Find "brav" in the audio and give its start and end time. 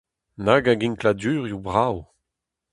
1.65-1.95